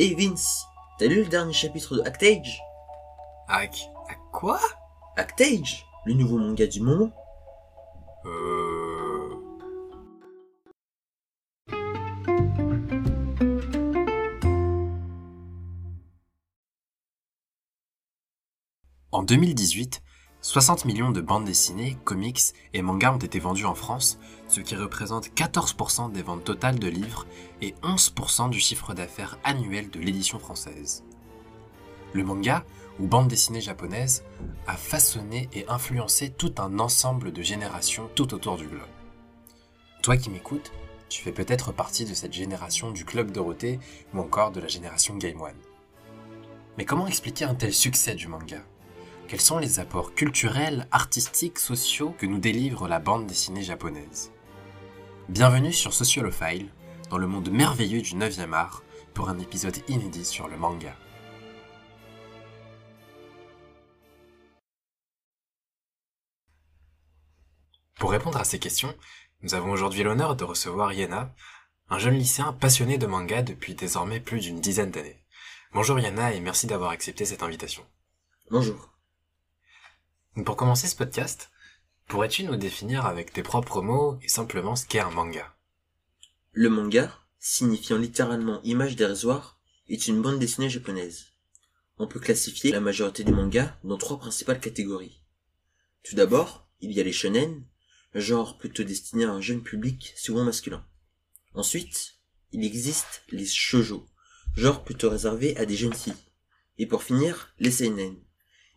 [0.00, 0.64] Hey Vince,
[0.96, 2.62] t'as lu le dernier chapitre de Actage?
[3.48, 3.66] À
[4.32, 4.60] quoi?
[5.16, 7.10] Actage Le nouveau manga du moment.
[8.24, 9.34] Euh...
[19.10, 20.00] En 2018,
[20.48, 24.76] 60 millions de bandes dessinées, comics et mangas ont été vendus en France, ce qui
[24.76, 27.26] représente 14% des ventes totales de livres
[27.60, 31.04] et 11% du chiffre d'affaires annuel de l'édition française.
[32.14, 32.64] Le manga,
[32.98, 34.24] ou bande dessinée japonaise,
[34.66, 38.88] a façonné et influencé tout un ensemble de générations tout autour du globe.
[40.02, 40.72] Toi qui m'écoutes,
[41.10, 43.80] tu fais peut-être partie de cette génération du Club Dorothée
[44.14, 45.60] ou encore de la génération Game One.
[46.78, 48.64] Mais comment expliquer un tel succès du manga?
[49.28, 54.32] Quels sont les apports culturels, artistiques, sociaux que nous délivre la bande dessinée japonaise
[55.28, 56.70] Bienvenue sur Sociolophile,
[57.10, 60.96] dans le monde merveilleux du 9e art, pour un épisode inédit sur le manga.
[67.96, 68.94] Pour répondre à ces questions,
[69.42, 71.34] nous avons aujourd'hui l'honneur de recevoir Yana,
[71.90, 75.22] un jeune lycéen passionné de manga depuis désormais plus d'une dizaine d'années.
[75.74, 77.84] Bonjour Yana et merci d'avoir accepté cette invitation.
[78.50, 78.97] Bonjour.
[80.44, 81.50] Pour commencer ce podcast,
[82.06, 85.56] pourrais-tu nous définir avec tes propres mots et simplement ce qu'est un manga?
[86.52, 89.58] Le manga, signifiant littéralement image dérisoire,
[89.88, 91.32] est une bande dessinée japonaise.
[91.98, 95.20] On peut classifier la majorité des mangas dans trois principales catégories.
[96.04, 97.64] Tout d'abord, il y a les shonen,
[98.14, 100.86] genre plutôt destiné à un jeune public souvent masculin.
[101.54, 102.14] Ensuite,
[102.52, 104.06] il existe les shoujo,
[104.54, 106.14] genre plutôt réservé à des jeunes filles.
[106.78, 108.16] Et pour finir, les seinen,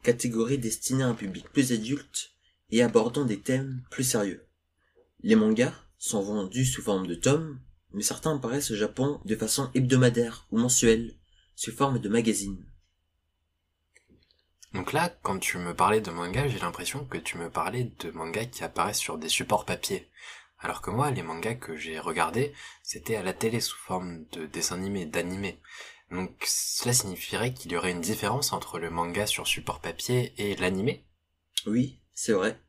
[0.03, 2.31] catégorie destinée à un public plus adulte
[2.69, 4.45] et abordant des thèmes plus sérieux.
[5.21, 7.59] Les mangas sont vendus sous forme de tomes,
[7.93, 11.15] mais certains apparaissent au Japon de façon hebdomadaire ou mensuelle,
[11.55, 12.65] sous forme de magazines.
[14.73, 18.11] Donc là, quand tu me parlais de manga, j'ai l'impression que tu me parlais de
[18.11, 20.09] mangas qui apparaissent sur des supports papier.
[20.59, 24.45] Alors que moi, les mangas que j'ai regardés, c'était à la télé sous forme de
[24.45, 25.59] dessins animés, d'animés.
[26.11, 30.55] Donc cela signifierait qu'il y aurait une différence entre le manga sur support papier et
[30.57, 31.05] l'animé?
[31.65, 32.59] Oui, c'est vrai.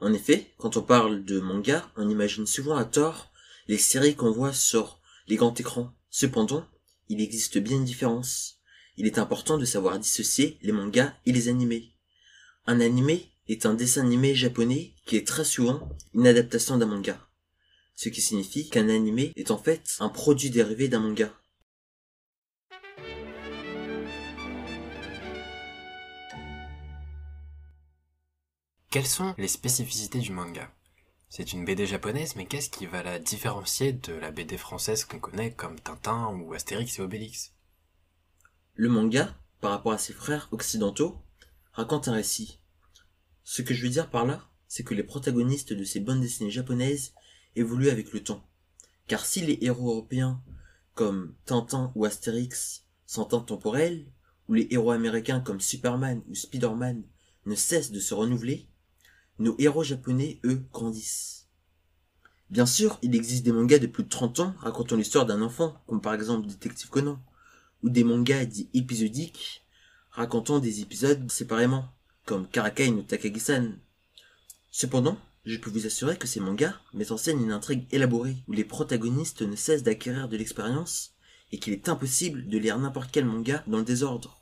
[0.00, 3.30] En effet, quand on parle de manga, on imagine souvent à tort
[3.68, 5.94] les séries qu'on voit sur les grands écrans.
[6.10, 6.66] Cependant,
[7.08, 8.58] il existe bien une différence.
[8.96, 11.94] Il est important de savoir dissocier les mangas et les animés.
[12.66, 17.28] Un animé est un dessin animé japonais qui est très souvent une adaptation d'un manga.
[17.94, 21.32] Ce qui signifie qu'un animé est en fait un produit dérivé d'un manga.
[28.90, 30.68] Quelles sont les spécificités du manga?
[31.28, 35.20] C'est une BD japonaise, mais qu'est-ce qui va la différencier de la BD française qu'on
[35.20, 37.52] connaît comme Tintin ou Astérix et Obélix?
[38.74, 41.22] Le manga, par rapport à ses frères occidentaux,
[41.70, 42.58] raconte un récit.
[43.44, 46.50] Ce que je veux dire par là, c'est que les protagonistes de ces bandes dessinées
[46.50, 47.14] japonaises
[47.54, 48.44] évoluent avec le temps.
[49.06, 50.42] Car si les héros européens,
[50.94, 54.10] comme Tintin ou Astérix, sont intemporels,
[54.48, 57.04] ou les héros américains comme Superman ou Spider-Man
[57.46, 58.66] ne cessent de se renouveler,
[59.40, 61.48] nos héros japonais, eux, grandissent.
[62.50, 65.82] Bien sûr, il existe des mangas de plus de 30 ans racontant l'histoire d'un enfant,
[65.86, 67.18] comme par exemple Détective Conan,
[67.82, 69.64] ou des mangas dits épisodiques
[70.10, 71.86] racontant des épisodes séparément,
[72.26, 73.78] comme Karakai no Takagi-san.
[74.70, 78.52] Cependant, je peux vous assurer que ces mangas mettent en scène une intrigue élaborée où
[78.52, 81.14] les protagonistes ne cessent d'acquérir de l'expérience
[81.52, 84.39] et qu'il est impossible de lire n'importe quel manga dans le désordre.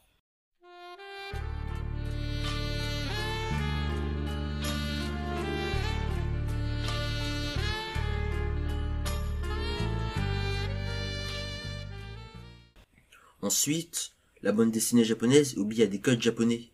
[13.48, 16.70] Ensuite, la bande dessinée japonaise oublie à des codes japonais.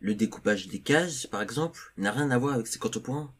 [0.00, 3.32] Le découpage des cases, par exemple, n'a rien à voir avec ses contemporains.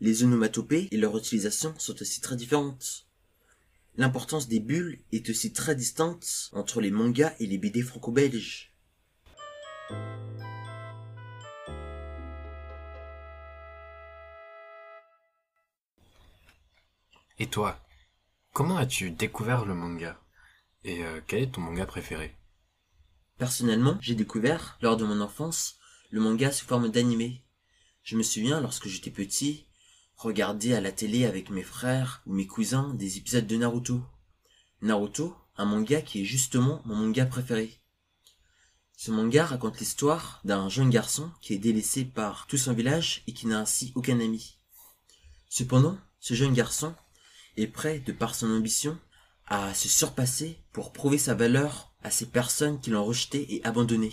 [0.00, 3.08] Les onomatopées et leur utilisation sont aussi très différentes.
[3.96, 8.72] L'importance des bulles est aussi très distante entre les mangas et les BD franco-belges.
[17.40, 17.80] Et toi,
[18.52, 20.16] comment as-tu découvert le manga?
[20.84, 22.36] Et euh, quel est ton manga préféré?
[23.38, 25.78] Personnellement, j'ai découvert, lors de mon enfance,
[26.10, 27.42] le manga sous forme d'animé.
[28.02, 29.66] Je me souviens, lorsque j'étais petit,
[30.14, 34.02] regarder à la télé avec mes frères ou mes cousins des épisodes de Naruto.
[34.82, 37.80] Naruto, un manga qui est justement mon manga préféré.
[38.96, 43.32] Ce manga raconte l'histoire d'un jeune garçon qui est délaissé par tout son village et
[43.32, 44.58] qui n'a ainsi aucun ami.
[45.48, 46.94] Cependant, ce jeune garçon
[47.56, 48.98] est prêt, de par son ambition,
[49.46, 54.12] à se surpasser pour prouver sa valeur à ces personnes qui l'ont rejeté et abandonné.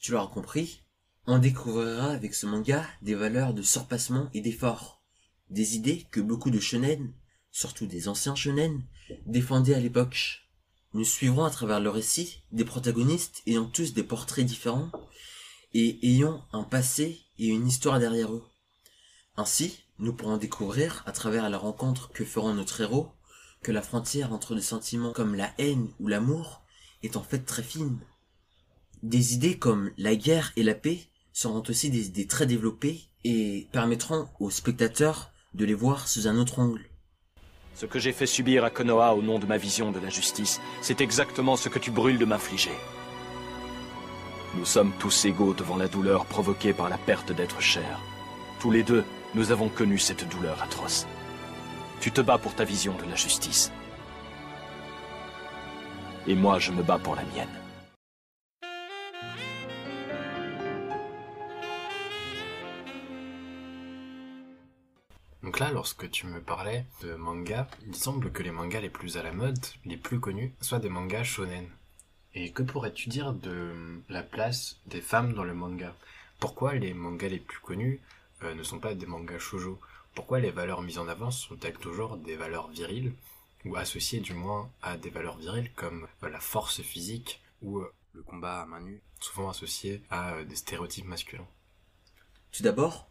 [0.00, 0.82] Tu l'auras compris,
[1.26, 5.02] on découvrira avec ce manga des valeurs de surpassement et d'effort,
[5.50, 7.12] des idées que beaucoup de shonen,
[7.50, 8.82] surtout des anciens shonen,
[9.26, 10.48] défendaient à l'époque.
[10.94, 14.90] Nous suivrons à travers le récit des protagonistes ayant tous des portraits différents
[15.74, 18.44] et ayant un passé et une histoire derrière eux.
[19.36, 23.10] Ainsi, nous pourrons découvrir, à travers la rencontre que feront notre héros,
[23.62, 26.62] que la frontière entre des sentiments comme la haine ou l'amour
[27.02, 27.98] est en fait très fine.
[29.02, 33.68] Des idées comme la guerre et la paix seront aussi des idées très développées et
[33.72, 36.88] permettront aux spectateurs de les voir sous un autre angle.
[37.74, 40.60] Ce que j'ai fait subir à Konoha au nom de ma vision de la justice,
[40.80, 42.72] c'est exactement ce que tu brûles de m'infliger.
[44.56, 48.00] Nous sommes tous égaux devant la douleur provoquée par la perte d'être cher.
[48.58, 51.06] Tous les deux, nous avons connu cette douleur atroce.
[52.00, 53.72] Tu te bats pour ta vision de la justice.
[56.28, 57.48] Et moi, je me bats pour la mienne.
[65.42, 69.16] Donc là, lorsque tu me parlais de manga, il semble que les mangas les plus
[69.16, 71.68] à la mode, les plus connus, soient des mangas shonen.
[72.34, 75.96] Et que pourrais-tu dire de la place des femmes dans le manga?
[76.38, 78.00] Pourquoi les mangas les plus connus
[78.44, 79.80] euh, ne sont pas des mangas shoujo?
[80.18, 83.14] Pourquoi les valeurs mises en avant sont-elles toujours des valeurs viriles
[83.64, 87.94] ou associées du moins à des valeurs viriles comme euh, la force physique ou euh,
[88.14, 91.46] le combat à main nue, souvent associé à des stéréotypes masculins?
[92.50, 93.08] Tout d'abord,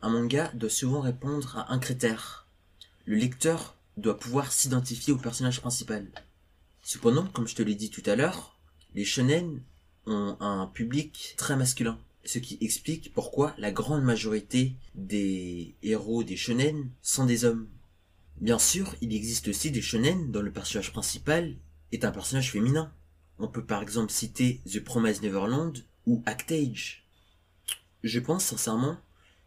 [0.00, 2.46] un manga doit souvent répondre à un critère.
[3.04, 6.06] Le lecteur doit pouvoir s'identifier au personnage principal.
[6.84, 8.56] Cependant, comme je te l'ai dit tout à l'heure,
[8.94, 9.60] les shonen
[10.06, 16.36] ont un public très masculin, ce qui explique pourquoi la grande majorité des héros des
[16.36, 17.68] shonen sont des hommes.
[18.40, 21.54] Bien sûr, il existe aussi des shonen dont le personnage principal
[21.92, 22.92] est un personnage féminin.
[23.38, 25.72] On peut par exemple citer The Promised Neverland
[26.06, 27.04] ou Actage.
[28.02, 28.96] Je pense sincèrement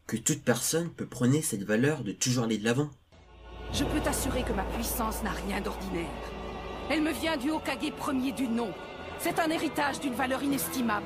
[0.07, 2.89] que toute personne peut prôner cette valeur de toujours aller de l'avant.
[3.73, 6.09] Je peux t'assurer que ma puissance n'a rien d'ordinaire.
[6.89, 8.71] Elle me vient du Hokage premier du nom.
[9.19, 11.05] C'est un héritage d'une valeur inestimable.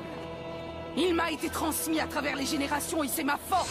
[0.94, 3.70] Il m'a été transmis à travers les générations et c'est ma force.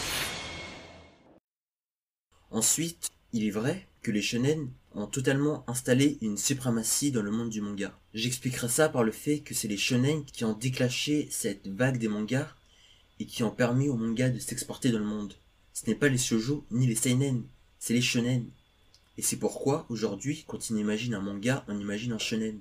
[2.50, 7.48] Ensuite, il est vrai que les shonen ont totalement installé une suprématie dans le monde
[7.48, 7.96] du manga.
[8.12, 12.08] J'expliquerai ça par le fait que c'est les shonen qui ont déclenché cette vague des
[12.08, 12.48] mangas
[13.20, 15.34] et qui ont permis aux mangas de s'exporter dans le monde.
[15.72, 17.44] Ce n'est pas les shoujo ni les seinen,
[17.78, 18.50] c'est les shonen.
[19.16, 22.58] Et c'est pourquoi aujourd'hui, quand on imagine un manga, on imagine un shonen.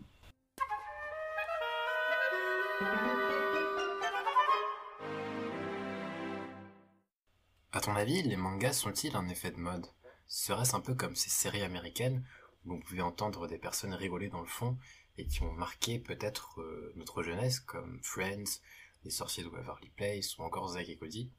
[7.74, 9.88] À ton avis, les mangas sont-ils un effet de mode?
[10.28, 12.26] Serait-ce un peu comme ces séries américaines
[12.66, 14.78] où on pouvait entendre des personnes rigoler dans le fond
[15.18, 18.60] et qui ont marqué peut-être euh, notre jeunesse comme Friends,
[19.06, 21.32] Les sorciers de Waverly Place ou encore Zack et Cody?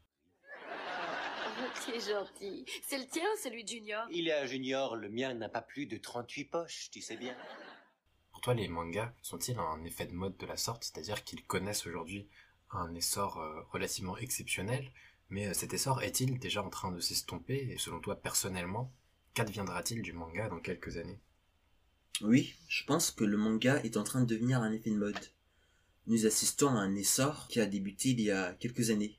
[1.74, 2.64] C'est gentil.
[2.82, 4.06] C'est le tien ou celui de Junior?
[4.10, 7.36] Il est un junior, le mien n'a pas plus de 38 poches, tu sais bien.
[8.30, 10.84] Pour toi, les mangas sont-ils un effet de mode de la sorte?
[10.84, 12.26] C'est-à-dire qu'ils connaissent aujourd'hui
[12.70, 14.90] un essor euh, relativement exceptionnel,
[15.32, 17.70] mais euh, cet essor est-il déjà en train de s'estomper?
[17.70, 18.92] Et selon toi, personnellement,
[19.32, 21.18] qu'adviendra-t-il du manga dans quelques années?
[22.20, 25.18] Oui, je pense que le manga est en train de devenir un effet de mode.
[26.06, 29.18] Nous assistons à un essor qui a débuté il y a quelques années.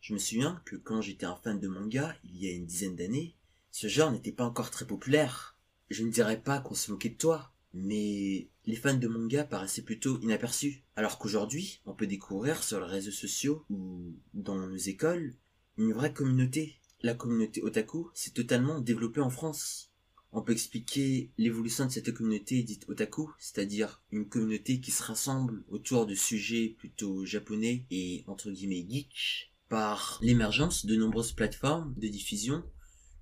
[0.00, 2.96] Je me souviens que quand j'étais un fan de manga, il y a une dizaine
[2.96, 3.36] d'années,
[3.70, 5.56] ce genre n'était pas encore très populaire.
[5.88, 9.82] Je ne dirais pas qu'on se moquait de toi, mais les fans de manga paraissaient
[9.82, 10.82] plutôt inaperçus.
[10.96, 15.34] Alors qu'aujourd'hui, on peut découvrir sur les réseaux sociaux ou dans nos écoles
[15.76, 16.76] une vraie communauté.
[17.02, 19.92] La communauté otaku s'est totalement développée en France.
[20.32, 25.64] On peut expliquer l'évolution de cette communauté dite otaku, c'est-à-dire une communauté qui se rassemble
[25.68, 32.08] autour de sujets plutôt japonais et entre guillemets geeks, par l'émergence de nombreuses plateformes de
[32.08, 32.62] diffusion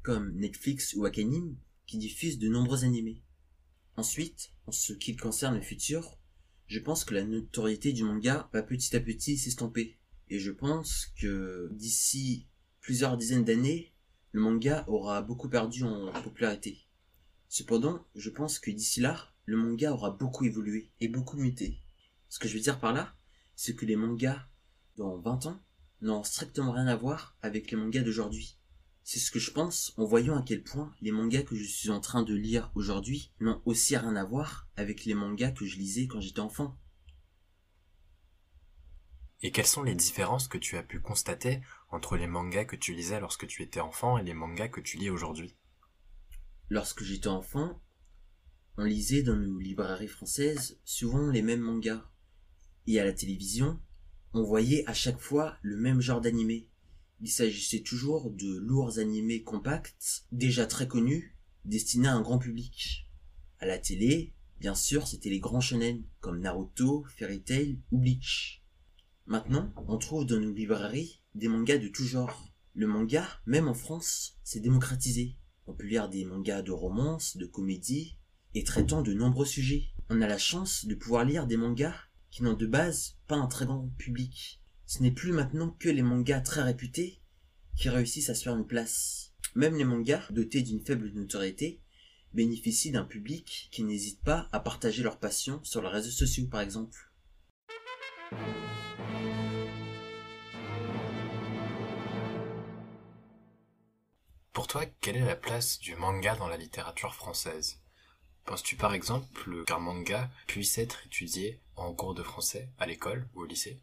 [0.03, 3.23] comme Netflix ou Akanim qui diffusent de nombreux animés.
[3.97, 6.19] Ensuite, en ce qui concerne le futur,
[6.67, 9.99] je pense que la notoriété du manga va petit à petit s'estomper.
[10.29, 12.47] Et je pense que d'ici
[12.81, 13.95] plusieurs dizaines d'années,
[14.33, 16.87] le manga aura beaucoup perdu en popularité.
[17.49, 21.81] Cependant, je pense que d'ici là, le manga aura beaucoup évolué et beaucoup muté.
[22.29, 23.15] Ce que je veux dire par là,
[23.55, 24.47] c'est que les mangas
[24.97, 25.63] dans 20 ans
[26.03, 28.59] n'ont strictement rien à voir avec les mangas d'aujourd'hui.
[29.09, 31.91] C'est ce que je pense en voyant à quel point les mangas que je suis
[31.91, 35.77] en train de lire aujourd'hui n'ont aussi rien à voir avec les mangas que je
[35.77, 36.77] lisais quand j'étais enfant.
[39.43, 41.61] Et quelles sont les différences que tu as pu constater
[41.91, 44.97] entre les mangas que tu lisais lorsque tu étais enfant et les mangas que tu
[44.97, 45.55] lis aujourd'hui?
[46.69, 47.81] Lorsque j'étais enfant,
[48.77, 52.11] on lisait dans nos librairies françaises souvent les mêmes mangas.
[52.89, 53.81] Et à la télévision,
[54.33, 56.69] on voyait à chaque fois le même genre d'animé.
[57.21, 63.09] Il s'agissait toujours de lourds animés compacts, déjà très connus, destinés à un grand public.
[63.59, 68.63] À la télé, bien sûr, c'était les grands shonen, comme Naruto, Fairy Tail ou Bleach.
[69.27, 72.53] Maintenant, on trouve dans nos librairies des mangas de tout genre.
[72.75, 75.37] Le manga, même en France, s'est démocratisé.
[75.67, 78.19] On peut lire des mangas de romance, de comédie,
[78.55, 79.89] et traitant de nombreux sujets.
[80.11, 81.97] On a la chance de pouvoir lire des mangas
[82.31, 84.63] qui n'ont de base pas un très grand public.
[84.89, 87.21] Ce n'est plus maintenant que les mangas très réputés
[87.77, 89.33] qui réussissent à se faire une place.
[89.57, 91.83] Même les mangas, dotés d'une faible notoriété,
[92.35, 96.61] bénéficient d'un public qui n'hésite pas à partager leur passion sur les réseaux sociaux par
[96.61, 97.11] exemple.
[104.53, 107.81] Pour toi, quelle est la place du manga dans la littérature française?
[108.45, 113.43] Penses-tu par exemple qu'un manga puisse être étudié en cours de français à l'école ou
[113.43, 113.83] au lycée?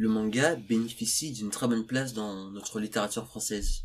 [0.00, 3.82] Le manga bénéficie d'une très bonne place dans notre littérature française.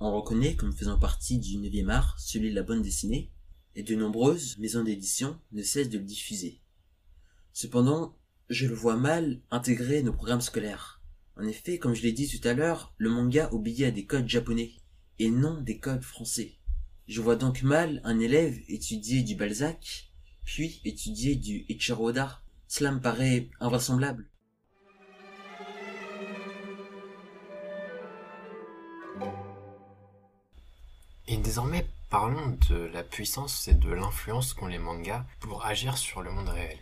[0.00, 3.30] On reconnaît comme faisant partie du 9e art celui de la bande dessinée,
[3.74, 6.60] et de nombreuses maisons d'édition ne cessent de le diffuser.
[7.54, 8.18] Cependant,
[8.50, 11.00] je le vois mal intégrer nos programmes scolaires.
[11.38, 14.28] En effet, comme je l'ai dit tout à l'heure, le manga obéit à des codes
[14.28, 14.74] japonais
[15.18, 16.58] et non des codes français.
[17.08, 20.12] Je vois donc mal un élève étudier du Balzac,
[20.44, 22.42] puis étudier du Ichiro Oda.
[22.68, 24.28] Cela me paraît invraisemblable.
[31.28, 36.22] Et désormais, parlons de la puissance et de l'influence qu'ont les mangas pour agir sur
[36.22, 36.78] le monde réel.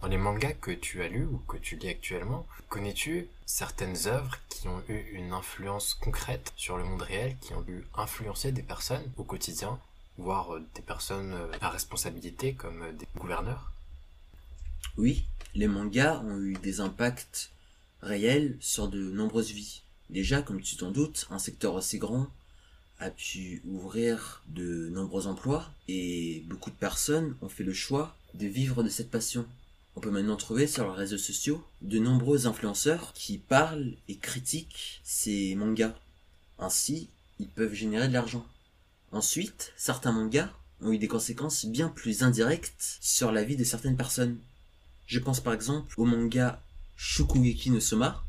[0.00, 4.38] Dans les mangas que tu as lus ou que tu lis actuellement, connais-tu certaines œuvres
[4.48, 8.62] qui ont eu une influence concrète sur le monde réel, qui ont pu influencer des
[8.62, 9.80] personnes au quotidien,
[10.16, 13.72] voire euh, des personnes euh, à responsabilité comme des gouverneurs?
[14.96, 17.50] Oui, les mangas ont eu des impacts
[18.00, 19.82] réels sur de nombreuses vies.
[20.08, 22.28] Déjà, comme tu t'en doutes, un secteur assez grand
[23.00, 28.46] a pu ouvrir de nombreux emplois et beaucoup de personnes ont fait le choix de
[28.46, 29.46] vivre de cette passion?
[29.96, 35.00] On peut maintenant trouver sur les réseaux sociaux de nombreux influenceurs qui parlent et critiquent
[35.02, 35.94] ces mangas.
[36.58, 37.08] Ainsi,
[37.40, 38.46] ils peuvent générer de l'argent.
[39.12, 43.96] Ensuite, certains mangas ont eu des conséquences bien plus indirectes sur la vie de certaines
[43.96, 44.38] personnes.
[45.06, 46.62] Je pense par exemple au manga
[46.96, 48.24] Shukugeki no Soma,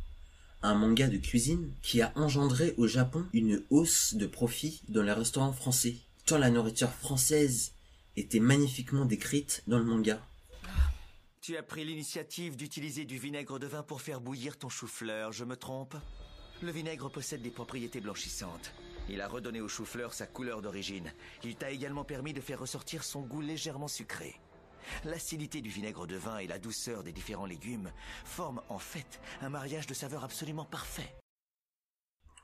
[0.64, 5.12] un manga de cuisine qui a engendré au Japon une hausse de profit dans les
[5.12, 7.74] restaurants français, tant la nourriture française
[8.16, 10.22] était magnifiquement décrite dans le manga.
[11.42, 15.44] Tu as pris l'initiative d'utiliser du vinaigre de vin pour faire bouillir ton chou-fleur, je
[15.44, 15.96] me trompe?
[16.62, 18.72] Le vinaigre possède des propriétés blanchissantes.
[19.10, 21.12] Il a redonné au chou-fleur sa couleur d'origine.
[21.44, 24.36] Il t'a également permis de faire ressortir son goût légèrement sucré.
[25.06, 27.92] L'acidité du vinaigre de vin et la douceur des différents légumes
[28.26, 31.16] forment en fait un mariage de saveurs absolument parfait.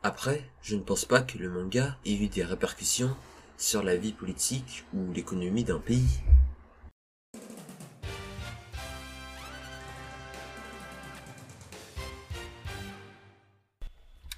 [0.03, 3.15] Après, je ne pense pas que le manga ait eu des répercussions
[3.58, 6.22] sur la vie politique ou l'économie d'un pays.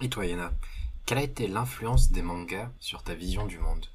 [0.01, 0.53] Et toi, Yana,
[1.05, 3.85] quelle a été l'influence des mangas sur ta vision du monde?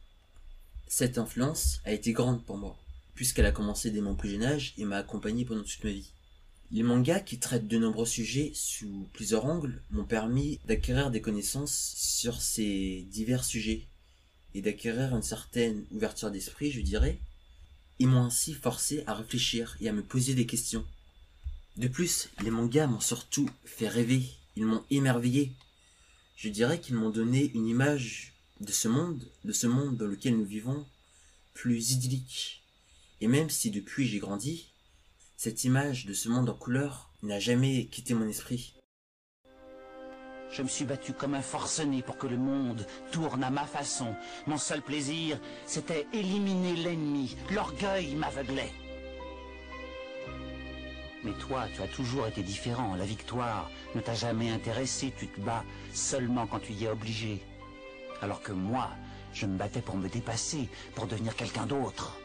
[0.87, 2.77] Cette influence a été grande pour moi,
[3.15, 6.13] puisqu'elle a commencé dès mon plus jeune âge et m'a accompagné pendant toute ma vie.
[6.71, 11.95] Les mangas qui traitent de nombreux sujets sous plusieurs angles m'ont permis d'acquérir des connaissances
[11.97, 13.87] sur ces divers sujets
[14.55, 17.19] et d'acquérir une certaine ouverture d'esprit, je dirais.
[17.99, 20.85] Ils m'ont ainsi forcé à réfléchir et à me poser des questions.
[21.77, 24.23] De plus, les mangas m'ont surtout fait rêver,
[24.57, 25.53] ils m'ont émerveillé
[26.37, 30.37] je dirais qu'ils m'ont donné une image de ce monde, de ce monde dans lequel
[30.37, 30.85] nous vivons,
[31.55, 32.64] plus idyllique.
[33.21, 34.73] Et même si depuis j'ai grandi,
[35.37, 38.75] cette image de ce monde en couleur n'a jamais quitté mon esprit.
[40.51, 44.15] Je me suis battu comme un forcené pour que le monde tourne à ma façon.
[44.47, 47.37] Mon seul plaisir, c'était éliminer l'ennemi.
[47.51, 48.73] L'orgueil m'aveuglait.
[51.25, 52.95] Mais toi, tu as toujours été différent.
[52.95, 55.13] La victoire ne t'a jamais intéressé.
[55.19, 57.43] Tu te bats seulement quand tu y es obligé.
[58.21, 58.91] Alors que moi,
[59.33, 62.17] je me battais pour me dépasser, pour devenir quelqu'un d'autre.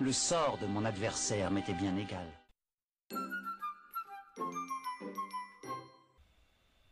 [0.00, 2.26] Le sort de mon adversaire m'était bien égal.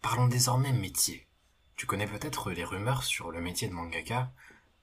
[0.03, 1.29] Parlons désormais métier.
[1.77, 4.33] Tu connais peut-être les rumeurs sur le métier de mangaka,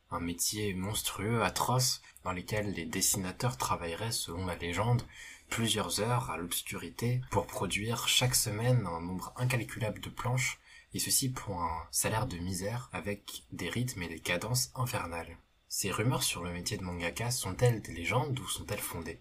[0.10, 5.03] un métier monstrueux, atroce, dans lequel les dessinateurs travailleraient, selon la légende,
[5.50, 10.60] plusieurs heures à l'obscurité pour produire chaque semaine un nombre incalculable de planches,
[10.94, 15.38] et ceci pour un salaire de misère avec des rythmes et des cadences infernales.
[15.75, 19.20] Ces rumeurs sur le métier de mangaka sont-elles des légendes ou sont-elles fondées?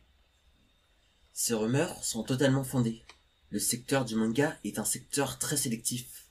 [1.32, 3.02] Ces rumeurs sont totalement fondées.
[3.48, 6.28] Le secteur du manga est un secteur très sélectif.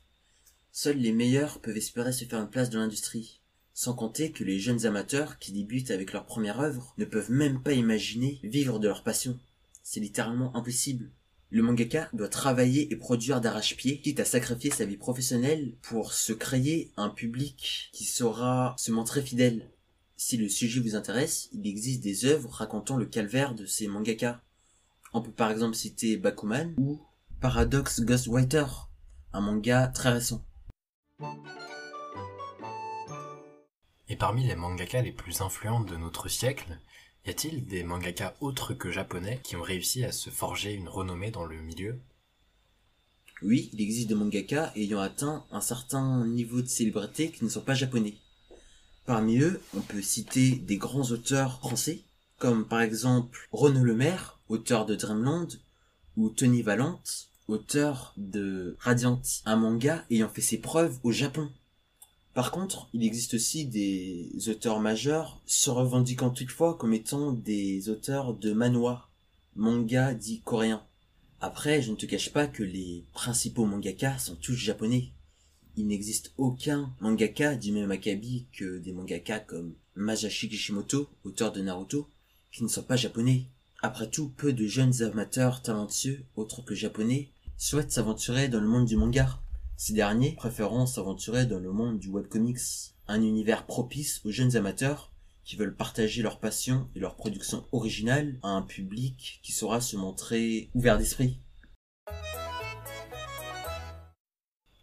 [0.71, 3.41] Seuls les meilleurs peuvent espérer se faire une place dans l'industrie.
[3.73, 7.63] Sans compter que les jeunes amateurs qui débutent avec leur première œuvre ne peuvent même
[7.63, 9.39] pas imaginer vivre de leur passion.
[9.81, 11.09] C'est littéralement impossible.
[11.49, 16.31] Le mangaka doit travailler et produire d'arrache-pied, quitte à sacrifier sa vie professionnelle pour se
[16.31, 19.70] créer un public qui saura se montrer fidèle.
[20.23, 24.39] Si le sujet vous intéresse, il existe des œuvres racontant le calvaire de ces mangaka.
[25.13, 27.01] On peut par exemple citer Bakuman ou
[27.39, 28.65] Paradox Ghostwriter,
[29.33, 30.45] un manga très récent.
[34.09, 36.77] Et parmi les mangaka les plus influents de notre siècle,
[37.25, 41.31] y a-t-il des mangaka autres que japonais qui ont réussi à se forger une renommée
[41.31, 41.99] dans le milieu?
[43.41, 47.61] Oui, il existe des mangaka ayant atteint un certain niveau de célébrité qui ne sont
[47.63, 48.13] pas japonais.
[49.05, 52.01] Parmi eux, on peut citer des grands auteurs français,
[52.37, 55.47] comme par exemple Renaud Lemaire, auteur de Dreamland,
[56.17, 61.49] ou Tony Valente, auteur de Radiant, un manga ayant fait ses preuves au Japon.
[62.33, 68.33] Par contre, il existe aussi des auteurs majeurs se revendiquant toutefois comme étant des auteurs
[68.33, 69.09] de manhwa,
[69.55, 70.81] manga dit coréen.
[71.41, 75.11] Après, je ne te cache pas que les principaux mangaka sont tous japonais.
[75.77, 81.61] Il n'existe aucun mangaka du même acabit que des mangaka comme Masashi Kishimoto, auteur de
[81.61, 82.09] Naruto,
[82.51, 83.45] qui ne sont pas japonais.
[83.81, 88.85] Après tout, peu de jeunes amateurs talentueux, autres que japonais, souhaitent s'aventurer dans le monde
[88.85, 89.39] du manga.
[89.77, 95.11] Ces derniers préférant s'aventurer dans le monde du webcomics, un univers propice aux jeunes amateurs
[95.43, 99.97] qui veulent partager leur passion et leur production originale à un public qui saura se
[99.97, 101.39] montrer ouvert d'esprit.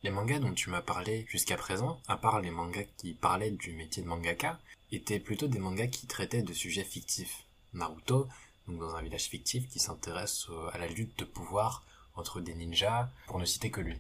[0.05, 3.73] Les mangas dont tu m'as parlé jusqu'à présent, à part les mangas qui parlaient du
[3.73, 4.61] métier de mangaka,
[4.93, 7.43] étaient plutôt des mangas qui traitaient de sujets fictifs.
[7.75, 8.29] Naruto,
[8.69, 11.85] donc dans un village fictif qui s'intéresse à la lutte de pouvoir
[12.15, 13.97] entre des ninjas, pour ne citer que lui.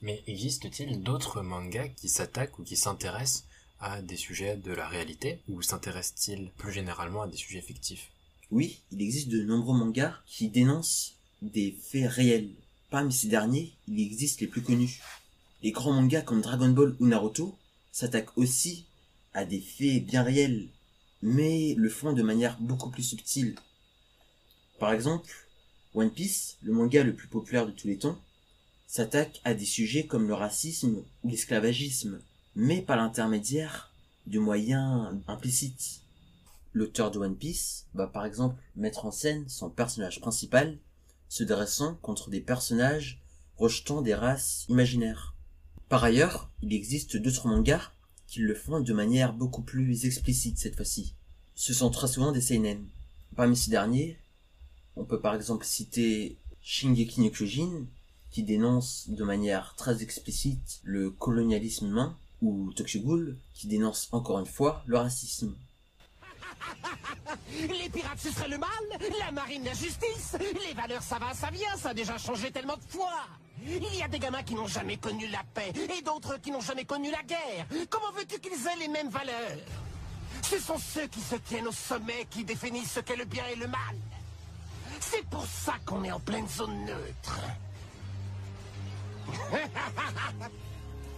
[0.00, 3.44] Mais existe-t-il d'autres mangas qui s'attaquent ou qui s'intéressent
[3.80, 8.10] à des sujets de la réalité ou s'intéressent-ils plus généralement à des sujets fictifs?
[8.50, 12.50] Oui, il existe de nombreux mangas qui dénoncent des faits réels.
[12.90, 15.02] Parmi ces derniers, il existe les plus connus.
[15.62, 17.54] Les grands mangas comme Dragon Ball ou Naruto
[17.92, 18.86] s'attaquent aussi
[19.34, 20.68] à des faits bien réels,
[21.20, 23.56] mais le font de manière beaucoup plus subtile.
[24.78, 25.30] Par exemple,
[25.94, 28.18] One Piece, le manga le plus populaire de tous les temps,
[28.86, 32.22] s'attaque à des sujets comme le racisme ou l'esclavagisme,
[32.56, 33.92] mais par l'intermédiaire
[34.26, 36.00] de moyens implicites.
[36.72, 40.78] L'auteur de One Piece va par exemple mettre en scène son personnage principal
[41.28, 43.20] se dressant contre des personnages
[43.56, 45.34] rejetant des races imaginaires.
[45.88, 47.90] Par ailleurs, il existe d'autres mangas
[48.26, 51.14] qui le font de manière beaucoup plus explicite cette fois-ci.
[51.54, 52.86] Ce sont très souvent des seinen.
[53.36, 54.18] Parmi ces derniers,
[54.96, 57.30] on peut par exemple citer Shingeki no
[58.30, 64.38] qui dénonce de manière très explicite le colonialisme humain, ou Tokyo Ghoul, qui dénonce encore
[64.38, 65.54] une fois le racisme.
[67.68, 68.68] Les pirates, ce serait le mal.
[69.18, 70.36] La marine, la justice.
[70.66, 73.26] Les valeurs, ça va, ça vient, ça a déjà changé tellement de fois.
[73.66, 76.60] Il y a des gamins qui n'ont jamais connu la paix, et d'autres qui n'ont
[76.60, 77.66] jamais connu la guerre.
[77.90, 79.58] Comment veux-tu qu'ils aient les mêmes valeurs?
[80.42, 83.56] Ce sont ceux qui se tiennent au sommet qui définissent ce qu'est le bien et
[83.56, 83.96] le mal.
[85.00, 87.40] C'est pour ça qu'on est en pleine zone neutre.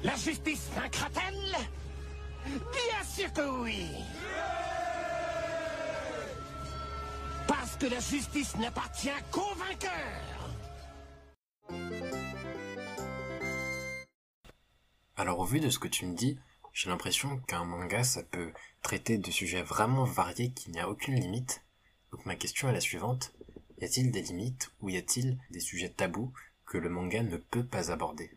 [0.02, 1.56] La justice vaincra-t-elle?
[2.46, 3.86] Bien sûr que oui
[7.80, 10.50] que la justice n'appartient qu'aux vainqueurs
[15.16, 16.38] Alors au vu de ce que tu me dis,
[16.74, 21.14] j'ai l'impression qu'un manga ça peut traiter de sujets vraiment variés qu'il n'y a aucune
[21.14, 21.62] limite.
[22.12, 23.32] Donc ma question est la suivante.
[23.80, 26.34] Y a-t-il des limites ou y a-t-il des sujets tabous
[26.66, 28.30] que le manga ne peut pas aborder?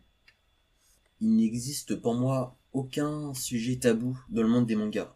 [1.20, 5.14] Il n'existe pour moi aucun sujet tabou dans le monde des mangas.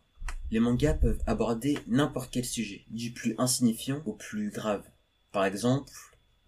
[0.50, 4.88] Les mangas peuvent aborder n'importe quel sujet, du plus insignifiant au plus grave.
[5.30, 5.92] Par exemple,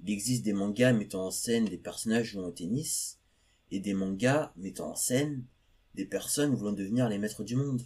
[0.03, 3.19] il existe des mangas mettant en scène des personnages jouant au tennis,
[3.71, 5.45] et des mangas mettant en scène
[5.95, 7.83] des personnes voulant devenir les maîtres du monde.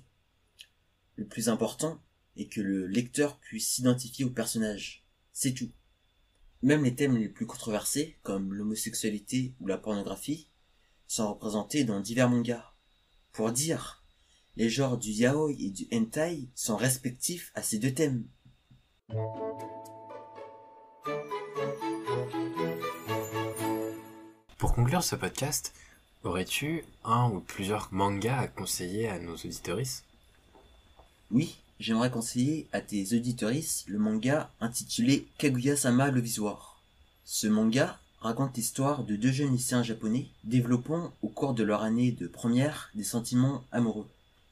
[1.17, 2.01] Le plus important
[2.37, 5.05] est que le lecteur puisse s'identifier au personnage.
[5.33, 5.71] C'est tout.
[6.63, 10.49] Même les thèmes les plus controversés, comme l'homosexualité ou la pornographie,
[11.09, 12.73] sont représentés dans divers mangas.
[13.33, 14.04] Pour dire,
[14.57, 18.25] les genres du yaoi et du hentai sont respectifs à ces deux thèmes.
[24.59, 25.73] Pour conclure ce podcast,
[26.23, 30.05] aurais-tu un ou plusieurs mangas à conseiller à nos auditoristes
[31.31, 36.81] Oui, j'aimerais conseiller à tes auditoristes le manga intitulé Kaguya-sama le Visoir.
[37.25, 42.13] Ce manga raconte l'histoire de deux jeunes lycéens japonais développant au cours de leur année
[42.13, 44.07] de première des sentiments amoureux.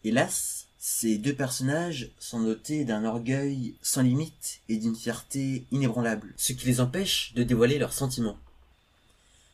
[0.05, 6.53] Hélas, ces deux personnages sont dotés d'un orgueil sans limite et d'une fierté inébranlable, ce
[6.53, 8.39] qui les empêche de dévoiler leurs sentiments.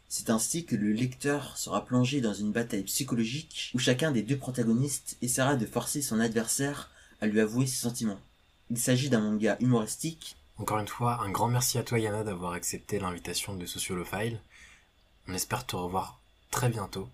[0.08, 4.38] C'est ainsi que le lecteur sera plongé dans une bataille psychologique où chacun des deux
[4.38, 8.20] protagonistes essaiera de forcer son adversaire à lui avouer ses sentiments.
[8.70, 10.36] Il s'agit d'un manga humoristique.
[10.56, 14.40] Encore une fois, un grand merci à toi Yana d'avoir accepté l'invitation de Sociolophile.
[15.26, 16.18] On espère te revoir
[16.50, 17.08] très bientôt.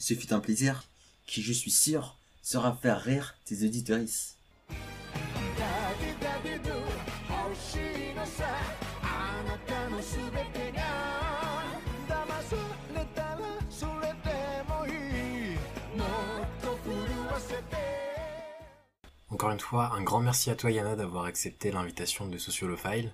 [0.00, 0.82] Ce fut un plaisir
[1.28, 2.16] qui, je suis sûr,
[2.50, 4.36] sera faire rire tes auditrices.
[19.28, 23.12] Encore une fois, un grand merci à toi Yana d'avoir accepté l'invitation de Sociolophile.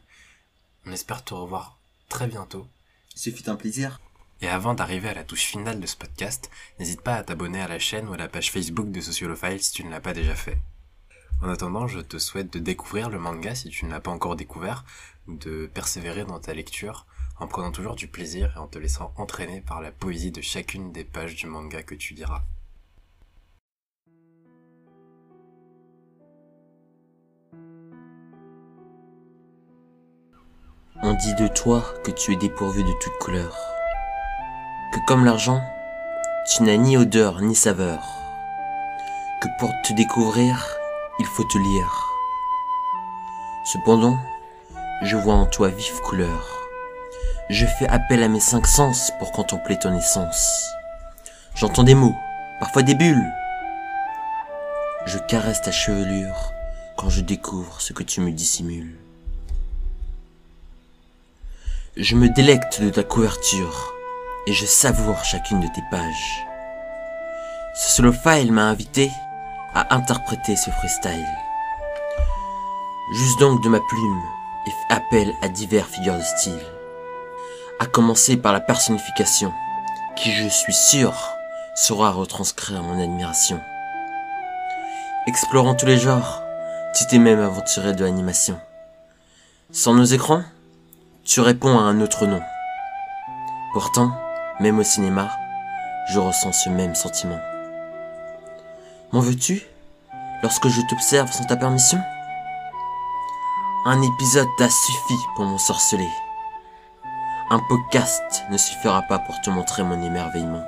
[0.87, 2.67] On espère te revoir très bientôt.
[3.15, 4.01] Ce fut un plaisir.
[4.43, 7.69] Et avant d'arriver à la touche finale de ce podcast, n'hésite pas à t'abonner à
[7.69, 10.35] la chaîne ou à la page Facebook de Sociolophile si tu ne l'as pas déjà
[10.35, 10.59] fait.
[11.43, 14.37] En attendant, je te souhaite de découvrir le manga si tu ne l'as pas encore
[14.37, 14.85] découvert,
[15.27, 17.07] ou de persévérer dans ta lecture
[17.39, 20.93] en prenant toujours du plaisir et en te laissant entraîner par la poésie de chacune
[20.93, 22.43] des pages du manga que tu liras.
[31.03, 33.55] On dit de toi que tu es dépourvu de toute couleur,
[34.93, 35.63] que comme l'argent,
[36.47, 38.01] tu n'as ni odeur ni saveur,
[39.41, 40.67] que pour te découvrir,
[41.19, 42.13] il faut te lire.
[43.65, 44.17] Cependant,
[45.03, 46.69] je vois en toi vive couleur.
[47.51, 50.65] Je fais appel à mes cinq sens pour contempler ton essence.
[51.55, 52.15] J'entends des mots,
[52.61, 53.33] parfois des bulles.
[55.07, 56.53] Je caresse ta chevelure
[56.97, 58.97] quand je découvre ce que tu me dissimules.
[61.97, 63.96] Je me délecte de ta couverture
[64.47, 66.47] et je savoure chacune de tes pages.
[67.75, 69.11] Ce solo file m'a invité
[69.75, 71.27] à interpréter ce freestyle.
[73.13, 74.23] Juste donc de ma plume
[74.67, 76.67] et fait appel à divers figures de style.
[77.81, 79.53] À commencer par la personnification,
[80.17, 81.13] qui je suis sûr
[81.75, 83.61] saura retranscrire mon admiration.
[85.27, 86.43] Explorant tous les genres,
[86.95, 88.59] tu t'es même aventuré de l'animation.
[89.73, 90.43] Sans nos écrans,
[91.25, 92.41] tu réponds à un autre nom.
[93.75, 94.13] Pourtant,
[94.61, 95.31] même au cinéma,
[96.09, 97.39] je ressens ce même sentiment.
[99.13, 99.63] M'en veux-tu
[100.43, 102.01] lorsque je t'observe sans ta permission?
[103.85, 106.09] Un épisode t'a suffi pour m'ensorceler.
[107.51, 110.65] Un podcast ne suffira pas pour te montrer mon émerveillement.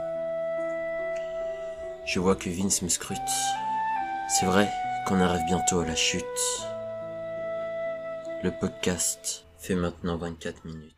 [2.04, 3.18] Je vois que Vince me scrute.
[4.28, 4.70] C'est vrai
[5.06, 6.24] qu'on arrive bientôt à la chute.
[8.42, 10.97] Le podcast fait maintenant 24 minutes.